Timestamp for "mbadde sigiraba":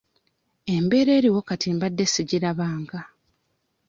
1.75-2.67